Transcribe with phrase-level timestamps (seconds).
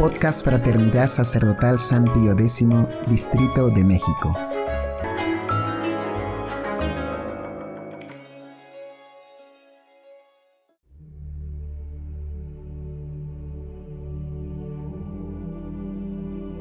[0.00, 2.66] Podcast Fraternidad Sacerdotal San Pío X,
[3.06, 4.34] Distrito de México.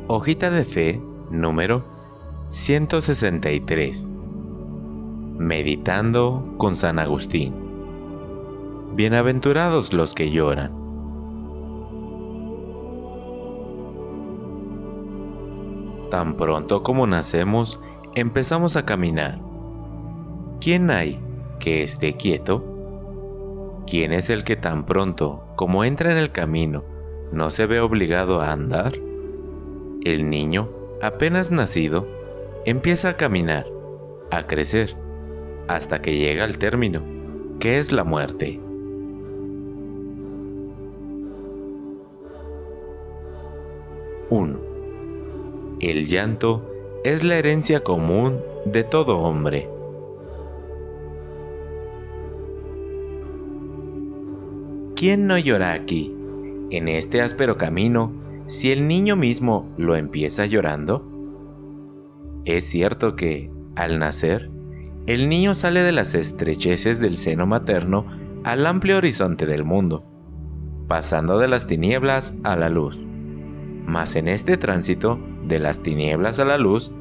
[0.09, 1.01] Hojita de Fe
[1.31, 1.85] número
[2.49, 4.05] 163.
[5.37, 7.53] Meditando con San Agustín.
[8.97, 10.88] Bienaventurados los que lloran.
[16.09, 17.79] Tan pronto como nacemos,
[18.15, 19.39] empezamos a caminar.
[20.59, 21.19] ¿Quién hay
[21.59, 22.63] que esté quieto?
[23.85, 26.83] ¿Quién es el que tan pronto como entra en el camino
[27.31, 28.93] no se ve obligado a andar?
[30.03, 30.69] El niño,
[31.01, 32.07] apenas nacido,
[32.65, 33.67] empieza a caminar,
[34.31, 34.95] a crecer,
[35.67, 37.03] hasta que llega al término,
[37.59, 38.59] que es la muerte.
[44.29, 44.58] ¡1!
[45.79, 46.69] El llanto
[47.05, 49.69] es la herencia común de todo hombre.
[54.97, 56.13] ¿Quién no llora aquí,
[56.69, 58.11] en este áspero camino
[58.47, 61.05] si el niño mismo lo empieza llorando?
[62.43, 64.49] Es cierto que, al nacer,
[65.05, 68.05] el niño sale de las estrecheces del seno materno
[68.43, 70.03] al amplio horizonte del mundo,
[70.89, 72.99] pasando de las tinieblas a la luz.
[73.85, 76.91] Mas en este tránsito, de las tinieblas a la luz,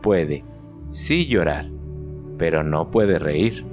[0.00, 0.44] puede,
[0.88, 1.68] sí llorar,
[2.38, 3.64] pero no puede reír.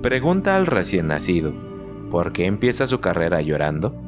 [0.00, 1.52] Pregunta al recién nacido,
[2.10, 4.06] ¿por qué empieza su carrera llorando?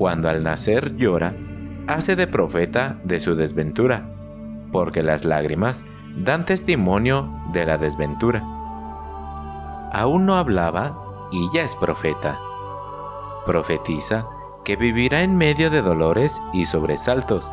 [0.00, 1.34] cuando al nacer llora,
[1.86, 4.08] hace de profeta de su desventura,
[4.72, 5.84] porque las lágrimas
[6.16, 8.42] dan testimonio de la desventura.
[9.92, 10.96] Aún no hablaba
[11.32, 12.38] y ya es profeta.
[13.44, 14.26] Profetiza
[14.64, 17.50] que vivirá en medio de dolores y sobresaltos,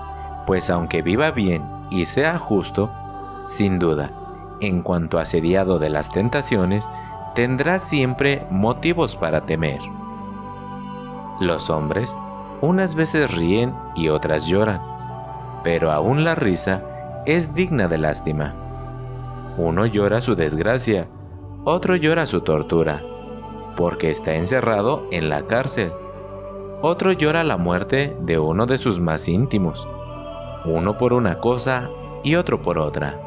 [0.47, 2.89] pues aunque viva bien y sea justo,
[3.43, 4.11] sin duda,
[4.61, 6.89] en cuanto asediado de las tentaciones,
[7.35, 9.79] tendrá siempre motivos para temer.
[11.41, 12.17] Los hombres
[12.61, 14.81] unas veces ríen y otras lloran,
[15.63, 16.81] pero aún la risa
[17.25, 18.55] es digna de lástima.
[19.57, 21.07] Uno llora su desgracia,
[21.65, 23.03] otro llora su tortura,
[23.75, 25.91] porque está encerrado en la cárcel.
[26.81, 29.87] Otro llora la muerte de uno de sus más íntimos,
[30.67, 31.89] uno por una cosa
[32.23, 33.19] y otro por otra.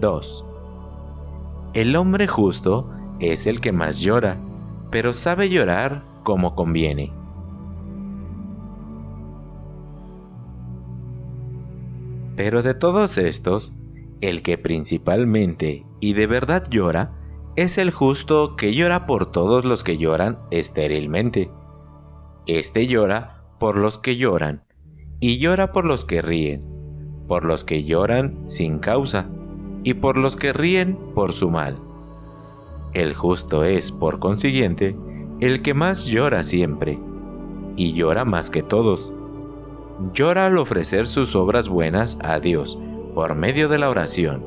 [0.00, 0.44] (2)
[1.74, 2.88] El hombre justo
[3.18, 4.38] es el que más llora,
[4.90, 7.12] pero sabe llorar como conviene.
[12.36, 13.72] Pero de todos estos,
[14.20, 17.12] el que principalmente y de verdad llora
[17.56, 21.50] es el justo que llora por todos los que lloran estérilmente.
[22.46, 24.62] Este llora por los que lloran,
[25.18, 26.62] y llora por los que ríen,
[27.26, 29.26] por los que lloran sin causa,
[29.82, 31.76] y por los que ríen por su mal.
[32.94, 34.96] El justo es, por consiguiente,
[35.40, 37.00] el que más llora siempre,
[37.74, 39.12] y llora más que todos.
[40.12, 42.78] Llora al ofrecer sus obras buenas a Dios
[43.12, 44.44] por medio de la oración.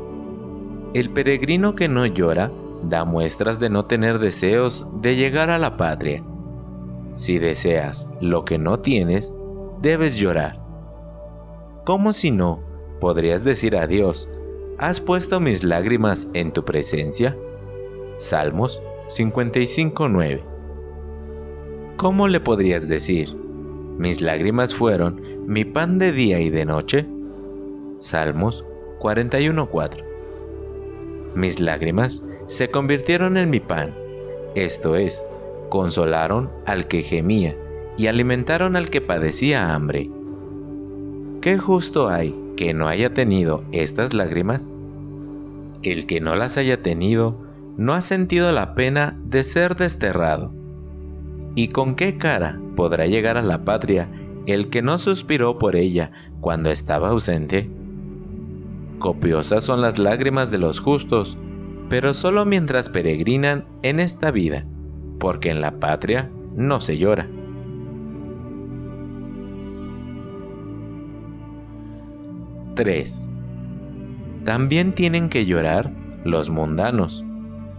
[0.94, 2.50] El peregrino que no llora
[2.82, 6.24] da muestras de no tener deseos de llegar a la patria.
[7.20, 9.36] Si deseas lo que no tienes,
[9.82, 10.58] debes llorar.
[11.84, 12.62] ¿Cómo si no
[13.02, 14.30] podrías decir a Dios,
[14.78, 17.36] ¿has puesto mis lágrimas en tu presencia?
[18.16, 20.42] Salmos 55.9.
[21.98, 23.36] ¿Cómo le podrías decir?
[23.98, 27.06] Mis lágrimas fueron mi pan de día y de noche.
[28.00, 28.64] Salmos
[29.02, 30.06] 41.4.
[31.36, 33.94] Mis lágrimas se convirtieron en mi pan,
[34.56, 35.22] esto es,
[35.70, 37.56] consolaron al que gemía
[37.98, 40.10] y alimentaron al que padecía hambre.
[41.42, 44.72] ¿Qué justo hay que no haya tenido estas lágrimas?
[45.84, 47.38] El que no las haya tenido
[47.78, 50.52] no ha sentido la pena de ser desterrado.
[51.56, 54.10] ¿Y con qué cara podrá llegar a la patria
[54.46, 56.12] el que no suspiró por ella
[56.42, 57.70] cuando estaba ausente?
[59.00, 61.38] Copiosas son las lágrimas de los justos,
[61.90, 64.66] pero solo mientras peregrinan en esta vida,
[65.20, 67.28] porque en la patria no se llora.
[72.76, 73.30] (3)
[74.46, 75.92] También tienen que llorar
[76.24, 77.24] los mundanos,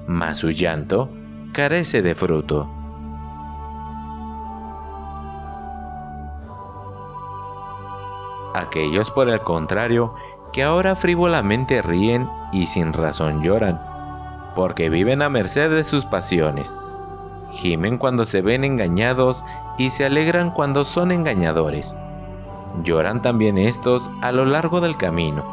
[0.06, 1.08] mas su llanto
[1.52, 2.68] carece de fruto.
[8.54, 10.12] Aquellos, por el contrario,
[10.52, 13.80] que ahora frívolamente ríen y sin razón lloran,
[14.54, 16.74] porque viven a merced de sus pasiones,
[17.52, 19.44] gimen cuando se ven engañados
[19.78, 21.96] y se alegran cuando son engañadores.
[22.84, 25.44] Lloran también estos a lo largo del camino.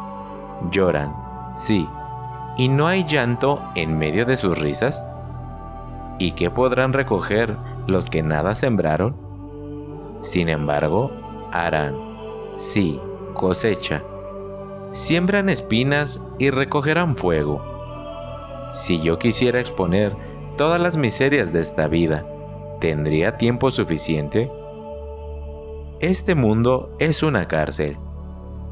[0.70, 1.14] Lloran,
[1.54, 1.88] sí,
[2.56, 5.04] y no hay llanto en medio de sus risas.
[6.18, 7.56] ¿Y qué podrán recoger
[7.86, 9.16] los que nada sembraron?
[10.20, 11.12] Sin embargo,
[11.52, 11.94] harán,
[12.56, 13.00] sí,
[13.34, 14.02] cosecha.
[14.90, 17.62] Siembran espinas y recogerán fuego.
[18.72, 20.16] Si yo quisiera exponer
[20.58, 22.26] todas las miserias de esta vida,
[22.80, 24.50] ¿tendría tiempo suficiente?
[26.00, 27.96] Este mundo es una cárcel.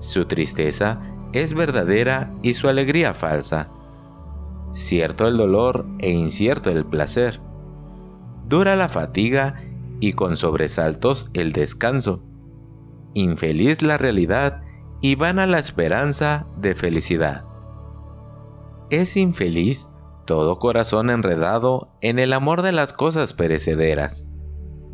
[0.00, 1.00] Su tristeza
[1.32, 3.68] es verdadera y su alegría falsa.
[4.72, 7.40] Cierto el dolor e incierto el placer.
[8.48, 9.62] Dura la fatiga
[10.00, 12.20] y con sobresaltos el descanso.
[13.14, 14.60] Infeliz la realidad
[15.00, 17.44] y vana la esperanza de felicidad.
[18.90, 19.88] Es infeliz
[20.26, 24.24] todo corazón enredado en el amor de las cosas perecederas,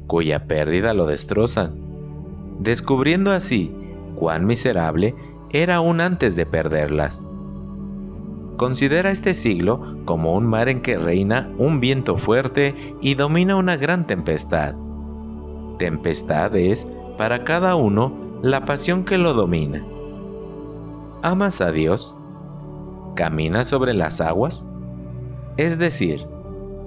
[0.07, 1.75] cuya pérdida lo destrozan,
[2.61, 3.75] descubriendo así
[4.15, 5.17] cuán miserable
[5.51, 7.25] era aún antes de perderlas.
[8.57, 13.77] Considera este siglo como un mar en que reina un viento fuerte y domina una
[13.77, 14.75] gran tempestad.
[15.79, 16.87] Tempestad es,
[17.17, 18.13] para cada uno,
[18.43, 19.85] la pasión que lo domina.
[21.23, 22.15] ¿Amas a Dios?
[23.17, 24.67] ¿Caminas sobre las aguas?
[25.57, 26.27] Es decir,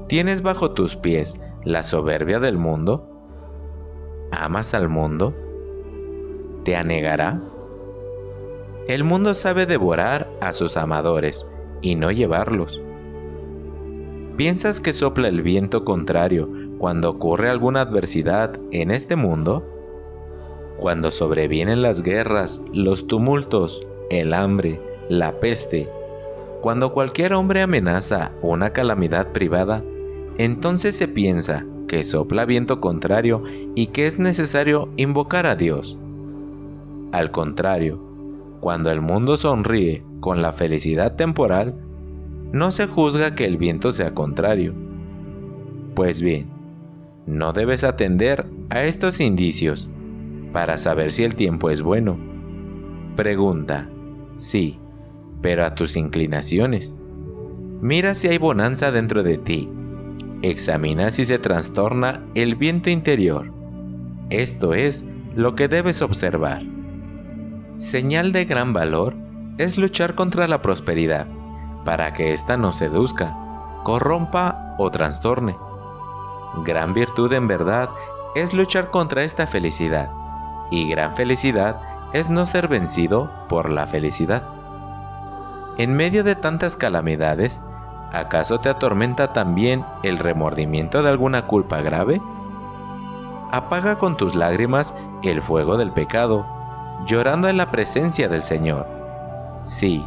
[0.07, 3.07] ¿tienes bajo tus pies la soberbia del mundo?
[4.31, 5.35] ¿Amas al mundo?
[6.63, 7.41] ¿Te anegará?
[8.88, 11.47] El mundo sabe devorar a sus amadores
[11.81, 12.81] y no llevarlos.
[14.35, 19.63] ¿Piensas que sopla el viento contrario cuando ocurre alguna adversidad en este mundo?
[20.77, 25.88] Cuando sobrevienen las guerras, los tumultos, el hambre, la peste,
[26.65, 29.83] cuando cualquier hombre amenaza una calamidad privada,
[30.39, 33.44] entonces se piensa que sopla viento contrario
[33.75, 35.95] y que es necesario invocar a Dios.
[37.12, 38.01] Al contrario,
[38.62, 41.75] cuando el mundo sonríe con la felicidad temporal,
[42.51, 44.73] no se juzga que el viento sea contrario.
[45.94, 46.47] Pues bien,
[47.27, 49.88] no debes atender a estos indicios
[50.51, 52.17] para saber si el tiempo es bueno.
[53.15, 53.88] Pregunta,
[54.35, 54.79] sí,
[55.45, 56.95] pero a tus inclinaciones.
[57.80, 59.69] Mira si hay bonanza dentro de ti.
[60.42, 63.53] Examina si se trastorna el viento interior.
[64.31, 65.06] Esto es
[65.36, 66.63] lo que debes observar.
[67.77, 69.13] Señal de gran valor
[69.59, 71.27] es luchar contra la prosperidad,
[71.86, 73.38] para que ésta no seduzca,
[73.83, 75.56] corrompa o trastorne.
[76.65, 77.91] Gran virtud en verdad
[78.33, 80.09] es luchar contra esta felicidad,
[80.71, 81.80] y gran felicidad
[82.13, 84.54] es no ser vencido por la felicidad.
[85.77, 87.62] En medio de tantas calamidades,
[88.13, 92.22] ¿acaso te atormenta también el remordimiento de alguna culpa grave?
[93.51, 96.45] Apaga con tus lágrimas el fuego del pecado,
[97.06, 98.88] llorando en la presencia del Señor.
[99.63, 100.06] Sí,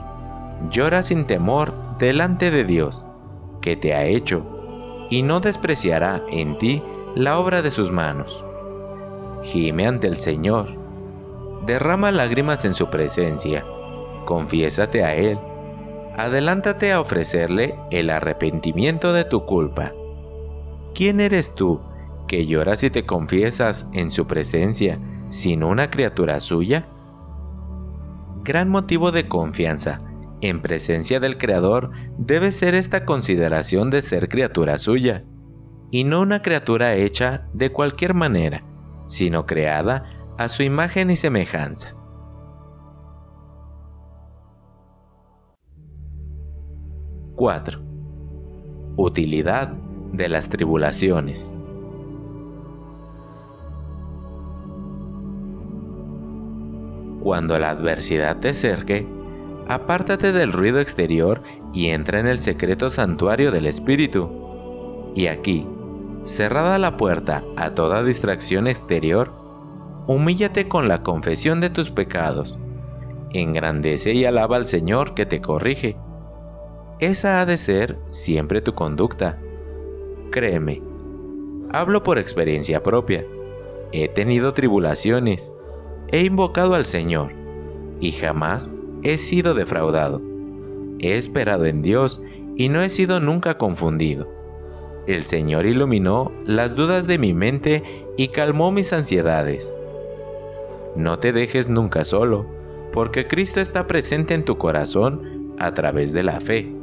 [0.70, 3.04] llora sin temor delante de Dios,
[3.60, 4.46] que te ha hecho,
[5.10, 6.82] y no despreciará en ti
[7.14, 8.42] la obra de sus manos.
[9.42, 10.68] Gime ante el Señor,
[11.66, 13.64] derrama lágrimas en su presencia,
[14.24, 15.38] confiésate a Él,
[16.18, 19.92] adelántate a ofrecerle el arrepentimiento de tu culpa.
[20.92, 21.80] ¿Quién eres tú
[22.26, 24.98] que lloras y te confiesas en su presencia
[25.28, 26.88] sin una criatura suya?
[28.42, 30.00] Gran motivo de confianza
[30.40, 35.22] en presencia del Creador debe ser esta consideración de ser criatura suya,
[35.92, 38.64] y no una criatura hecha de cualquier manera,
[39.06, 40.04] sino creada
[40.36, 41.97] a su imagen y semejanza.
[47.38, 47.78] 4.
[48.96, 49.68] Utilidad
[50.12, 51.54] de las tribulaciones.
[57.22, 59.06] Cuando la adversidad te cerque,
[59.68, 65.12] apártate del ruido exterior y entra en el secreto santuario del Espíritu.
[65.14, 65.64] Y aquí,
[66.24, 69.32] cerrada la puerta a toda distracción exterior,
[70.08, 72.58] humíllate con la confesión de tus pecados.
[73.32, 75.96] Engrandece y alaba al Señor que te corrige
[77.00, 79.38] esa ha de ser siempre tu conducta.
[80.30, 80.82] Créeme,
[81.70, 83.24] hablo por experiencia propia.
[83.92, 85.52] He tenido tribulaciones,
[86.08, 87.32] he invocado al Señor
[88.00, 90.20] y jamás he sido defraudado.
[90.98, 92.20] He esperado en Dios
[92.56, 94.28] y no he sido nunca confundido.
[95.06, 97.82] El Señor iluminó las dudas de mi mente
[98.16, 99.74] y calmó mis ansiedades.
[100.96, 102.46] No te dejes nunca solo,
[102.92, 106.77] porque Cristo está presente en tu corazón a través de la fe.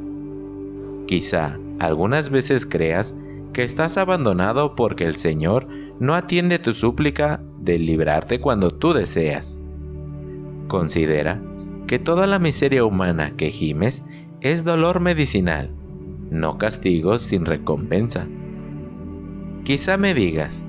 [1.08, 3.16] Quizá algunas veces creas
[3.54, 5.68] que estás abandonado porque el Señor
[6.00, 9.60] no atiende tu súplica de librarte cuando tú deseas.
[10.68, 11.42] Considera
[11.88, 14.06] que toda la miseria humana que gimes
[14.42, 15.72] es dolor medicinal,
[16.30, 18.28] no castigo sin recompensa.
[19.64, 20.66] Quizá me digas,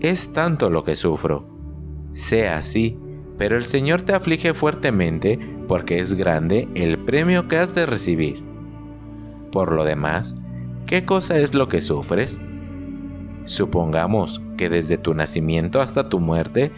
[0.00, 1.44] es tanto lo que sufro.
[2.12, 2.98] Sea así,
[3.38, 8.51] pero el Señor te aflige fuertemente porque es grande el premio que has de recibir.
[9.52, 10.34] Por lo demás,
[10.86, 12.40] ¿qué cosa es lo que sufres?
[13.44, 16.72] Supongamos que desde tu nacimiento hasta tu muerte,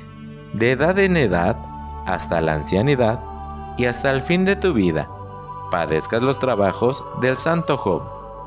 [0.55, 1.57] de edad en edad,
[2.07, 3.21] hasta la ancianidad
[3.79, 5.09] y hasta el fin de tu vida,
[5.71, 8.03] padezcas los trabajos del santo Job,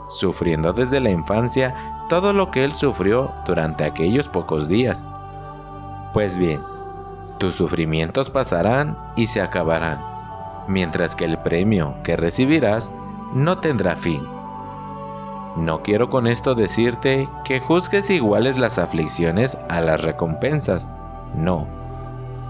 [0.10, 1.74] sufriendo desde la infancia
[2.10, 5.08] todo lo que él sufrió durante aquellos pocos días.
[6.14, 6.62] Pues bien,
[7.38, 10.02] tus sufrimientos pasarán y se acabarán,
[10.68, 12.94] mientras que el premio que recibirás
[13.34, 14.24] no tendrá fin.
[15.58, 20.90] No quiero con esto decirte que juzgues iguales las aflicciones a las recompensas,
[21.36, 21.68] no.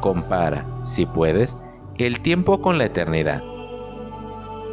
[0.01, 1.57] Compara, si puedes,
[1.97, 3.41] el tiempo con la eternidad.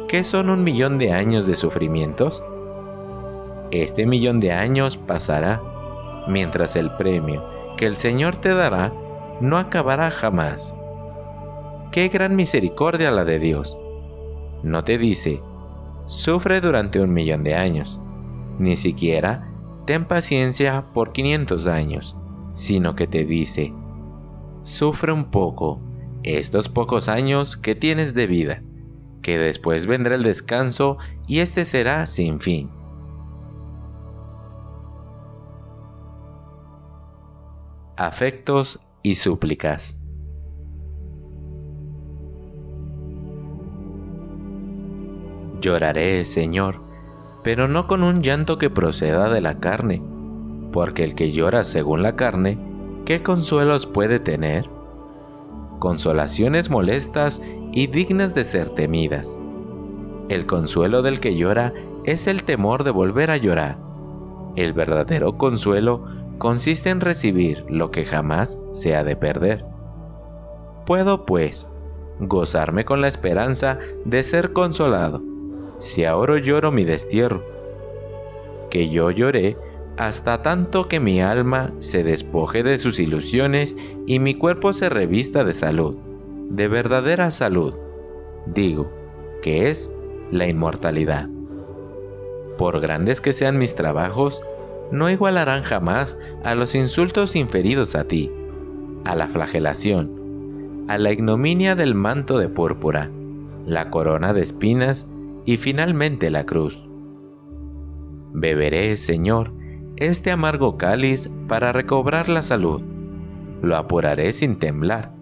[0.07, 2.43] ¿Qué son un millón de años de sufrimientos?
[3.71, 5.61] Este millón de años pasará,
[6.27, 7.43] mientras el premio
[7.77, 8.93] que el Señor te dará
[9.41, 10.73] no acabará jamás.
[11.91, 13.77] Qué gran misericordia la de Dios.
[14.63, 15.41] No te dice,
[16.05, 17.99] sufre durante un millón de años,
[18.59, 19.51] ni siquiera
[19.85, 22.15] ten paciencia por 500 años,
[22.53, 23.73] sino que te dice,
[24.61, 25.79] sufre un poco
[26.23, 28.61] estos pocos años que tienes de vida,
[29.21, 30.97] que después vendrá el descanso
[31.27, 32.69] y este será sin fin.
[37.97, 39.99] Afectos y súplicas.
[45.65, 46.79] Lloraré, Señor,
[47.43, 49.99] pero no con un llanto que proceda de la carne,
[50.71, 52.59] porque el que llora según la carne,
[53.03, 54.69] ¿qué consuelos puede tener?
[55.79, 57.41] Consolaciones molestas
[57.73, 59.39] y dignas de ser temidas.
[60.29, 63.79] El consuelo del que llora es el temor de volver a llorar.
[64.55, 66.05] El verdadero consuelo
[66.37, 69.65] consiste en recibir lo que jamás se ha de perder.
[70.85, 71.67] Puedo, pues,
[72.19, 75.23] gozarme con la esperanza de ser consolado,
[75.79, 77.43] si ahora lloro mi destierro,
[78.69, 79.57] que yo lloré
[79.97, 85.43] hasta tanto que mi alma se despoje de sus ilusiones y mi cuerpo se revista
[85.43, 85.95] de salud,
[86.49, 87.73] de verdadera salud,
[88.45, 88.91] digo,
[89.41, 89.91] que es
[90.31, 91.29] la inmortalidad.
[92.57, 94.41] Por grandes que sean mis trabajos,
[94.91, 98.31] no igualarán jamás a los insultos inferidos a ti,
[99.03, 103.09] a la flagelación, a la ignominia del manto de púrpura,
[103.65, 105.07] la corona de espinas
[105.45, 106.87] y finalmente la cruz.
[108.33, 109.53] Beberé, Señor,
[109.95, 112.81] este amargo cáliz para recobrar la salud.
[113.61, 115.13] Lo apuraré sin temblar,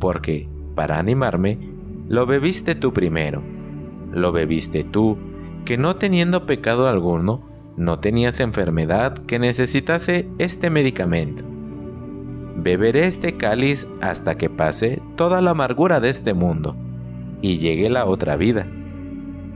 [0.00, 1.58] porque, para animarme,
[2.08, 3.42] lo bebiste tú primero.
[4.12, 5.18] Lo bebiste tú,
[5.64, 7.42] que no teniendo pecado alguno,
[7.76, 11.44] no tenías enfermedad que necesitase este medicamento.
[12.56, 16.76] Beberé este cáliz hasta que pase toda la amargura de este mundo
[17.42, 18.66] y llegue la otra vida,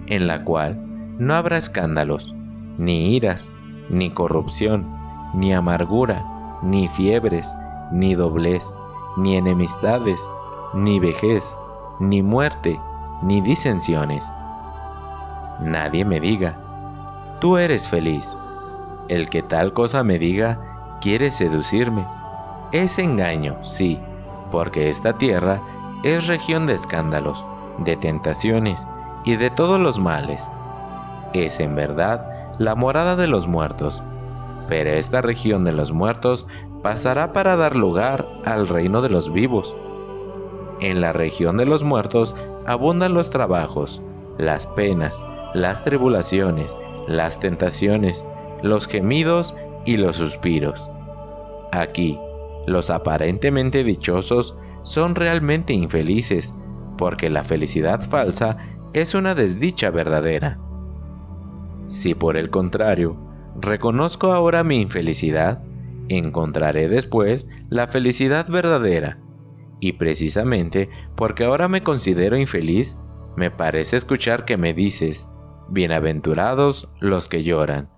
[0.08, 0.76] en la cual
[1.18, 2.34] no habrá escándalos,
[2.78, 3.50] ni iras,
[3.90, 4.86] ni corrupción,
[5.34, 6.24] ni amargura,
[6.62, 7.52] ni fiebres,
[7.92, 8.64] ni doblez,
[9.16, 10.30] ni enemistades,
[10.74, 11.44] ni vejez,
[12.00, 12.78] ni muerte,
[13.22, 14.30] ni disensiones.
[15.60, 16.56] Nadie me diga,
[17.40, 18.30] tú eres feliz.
[19.08, 22.06] El que tal cosa me diga quiere seducirme.
[22.72, 23.98] Es engaño, sí,
[24.52, 25.60] porque esta tierra
[26.04, 27.44] es región de escándalos,
[27.78, 28.86] de tentaciones
[29.28, 30.42] y de todos los males.
[31.34, 34.02] Es en verdad la morada de los muertos,
[34.70, 36.46] pero esta región de los muertos
[36.82, 39.76] pasará para dar lugar al reino de los vivos.
[40.80, 42.34] En la región de los muertos
[42.66, 44.00] abundan los trabajos,
[44.38, 48.24] las penas, las tribulaciones, las tentaciones,
[48.62, 49.54] los gemidos
[49.84, 50.88] y los suspiros.
[51.72, 52.18] Aquí,
[52.66, 56.54] los aparentemente dichosos son realmente infelices,
[56.96, 58.56] porque la felicidad falsa
[58.92, 60.58] es una desdicha verdadera.
[61.86, 63.16] Si por el contrario,
[63.60, 65.62] reconozco ahora mi infelicidad,
[66.08, 69.18] encontraré después la felicidad verdadera.
[69.80, 72.98] Y precisamente porque ahora me considero infeliz,
[73.36, 75.26] me parece escuchar que me dices,
[75.70, 77.90] Bienaventurados los que lloran.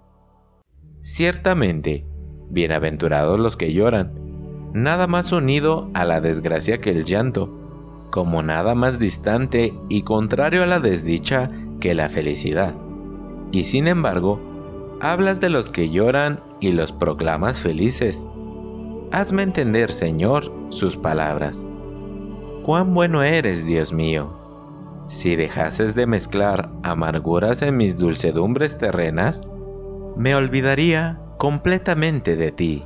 [1.01, 2.05] Ciertamente,
[2.51, 4.13] bienaventurados los que lloran,
[4.73, 7.60] nada más unido a la desgracia que el llanto,
[8.11, 11.51] como nada más distante y contrario a la desdicha
[11.81, 12.75] que la felicidad.
[13.53, 14.41] Y sin embargo,
[15.01, 18.25] hablas de los que lloran y los proclamas felices.
[19.13, 21.65] Hazme entender, Señor, sus palabras.
[22.65, 24.37] Cuán bueno eres, Dios mío.
[25.07, 29.43] Si dejases de mezclar amarguras en mis dulcedumbres terrenas,
[30.17, 32.85] me olvidaría completamente de ti.